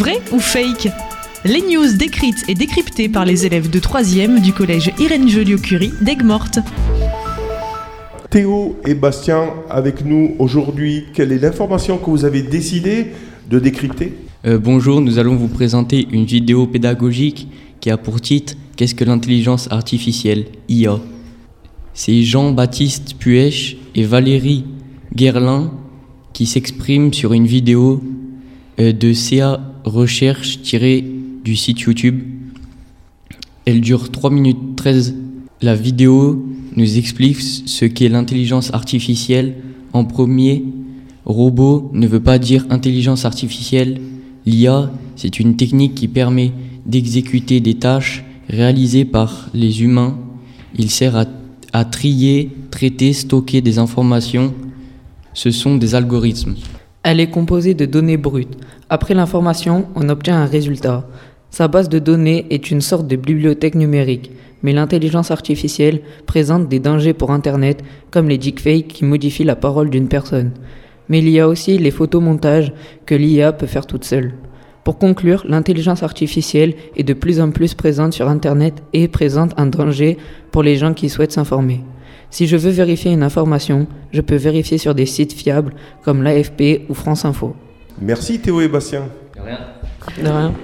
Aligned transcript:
Vrai 0.00 0.18
ou 0.32 0.38
fake 0.38 0.88
Les 1.44 1.60
news 1.60 1.94
décrites 1.94 2.46
et 2.48 2.54
décryptées 2.54 3.10
par 3.10 3.26
les 3.26 3.44
élèves 3.44 3.68
de 3.68 3.78
3e 3.78 4.40
du 4.40 4.54
collège 4.54 4.90
Irène 4.98 5.28
Joliot-Curie 5.28 5.92
d'Aigues-Mortes. 6.00 6.60
Théo 8.30 8.80
et 8.86 8.94
Bastien 8.94 9.50
avec 9.68 10.02
nous 10.02 10.36
aujourd'hui. 10.38 11.04
Quelle 11.12 11.32
est 11.32 11.38
l'information 11.38 11.98
que 11.98 12.08
vous 12.08 12.24
avez 12.24 12.40
décidé 12.40 13.08
de 13.50 13.58
décrypter? 13.58 14.14
Euh, 14.46 14.58
Bonjour, 14.58 15.02
nous 15.02 15.18
allons 15.18 15.36
vous 15.36 15.48
présenter 15.48 16.08
une 16.10 16.24
vidéo 16.24 16.66
pédagogique 16.66 17.48
qui 17.80 17.90
a 17.90 17.98
pour 17.98 18.22
titre 18.22 18.54
Qu'est-ce 18.76 18.94
que 18.94 19.04
l'intelligence 19.04 19.70
artificielle? 19.70 20.46
IA 20.70 20.98
C'est 21.92 22.22
Jean-Baptiste 22.22 23.16
Puech 23.18 23.76
et 23.94 24.04
Valérie 24.04 24.64
Guerlin 25.14 25.70
qui 26.32 26.46
s'expriment 26.46 27.12
sur 27.12 27.34
une 27.34 27.46
vidéo 27.46 28.00
de 28.80 29.12
CA 29.12 29.60
Recherche 29.84 30.62
tirée 30.62 31.04
du 31.44 31.54
site 31.54 31.80
YouTube. 31.80 32.22
Elle 33.66 33.80
dure 33.82 34.10
3 34.10 34.30
minutes 34.30 34.76
13. 34.76 35.14
La 35.60 35.74
vidéo 35.74 36.46
nous 36.76 36.98
explique 36.98 37.40
ce 37.40 37.84
qu'est 37.84 38.08
l'intelligence 38.08 38.72
artificielle. 38.72 39.56
En 39.92 40.04
premier, 40.04 40.64
robot 41.26 41.90
ne 41.92 42.06
veut 42.06 42.22
pas 42.22 42.38
dire 42.38 42.66
intelligence 42.70 43.26
artificielle. 43.26 44.00
L'IA, 44.46 44.90
c'est 45.16 45.40
une 45.40 45.56
technique 45.56 45.94
qui 45.94 46.08
permet 46.08 46.52
d'exécuter 46.86 47.60
des 47.60 47.74
tâches 47.74 48.24
réalisées 48.48 49.04
par 49.04 49.50
les 49.52 49.82
humains. 49.82 50.18
Il 50.78 50.90
sert 50.90 51.16
à, 51.16 51.26
à 51.74 51.84
trier, 51.84 52.50
traiter, 52.70 53.12
stocker 53.12 53.60
des 53.60 53.78
informations. 53.78 54.54
Ce 55.34 55.50
sont 55.50 55.76
des 55.76 55.94
algorithmes. 55.94 56.54
Elle 57.02 57.18
est 57.18 57.30
composée 57.30 57.72
de 57.72 57.86
données 57.86 58.18
brutes. 58.18 58.58
Après 58.90 59.14
l'information, 59.14 59.86
on 59.94 60.10
obtient 60.10 60.36
un 60.36 60.44
résultat. 60.44 61.08
Sa 61.50 61.66
base 61.66 61.88
de 61.88 61.98
données 61.98 62.46
est 62.50 62.70
une 62.70 62.82
sorte 62.82 63.06
de 63.06 63.16
bibliothèque 63.16 63.74
numérique, 63.74 64.32
mais 64.62 64.74
l'intelligence 64.74 65.30
artificielle 65.30 66.02
présente 66.26 66.68
des 66.68 66.78
dangers 66.78 67.14
pour 67.14 67.30
Internet, 67.30 67.82
comme 68.10 68.28
les 68.28 68.36
deepfakes 68.36 68.88
qui 68.88 69.06
modifient 69.06 69.44
la 69.44 69.56
parole 69.56 69.88
d'une 69.88 70.08
personne. 70.08 70.50
Mais 71.08 71.20
il 71.20 71.30
y 71.30 71.40
a 71.40 71.48
aussi 71.48 71.78
les 71.78 71.90
photomontages 71.90 72.70
que 73.06 73.14
l'IA 73.14 73.52
peut 73.54 73.66
faire 73.66 73.86
toute 73.86 74.04
seule. 74.04 74.34
Pour 74.84 74.98
conclure, 74.98 75.44
l'intelligence 75.48 76.02
artificielle 76.02 76.74
est 76.96 77.02
de 77.02 77.14
plus 77.14 77.40
en 77.40 77.50
plus 77.50 77.72
présente 77.72 78.12
sur 78.12 78.28
Internet 78.28 78.82
et 78.92 79.08
présente 79.08 79.54
un 79.56 79.66
danger 79.66 80.18
pour 80.52 80.62
les 80.62 80.76
gens 80.76 80.92
qui 80.92 81.08
souhaitent 81.08 81.32
s'informer. 81.32 81.80
Si 82.30 82.46
je 82.46 82.56
veux 82.56 82.70
vérifier 82.70 83.12
une 83.12 83.22
information, 83.22 83.86
je 84.12 84.20
peux 84.20 84.36
vérifier 84.36 84.78
sur 84.78 84.94
des 84.94 85.06
sites 85.06 85.32
fiables 85.32 85.74
comme 86.04 86.22
l'AFP 86.22 86.82
ou 86.88 86.94
France 86.94 87.24
Info. 87.24 87.54
Merci 88.00 88.40
Théo 88.40 88.60
et 88.60 88.68
Bastien. 88.68 89.08
De 89.36 89.40
rien. 89.42 89.58
De 90.22 90.28
rien. 90.28 90.54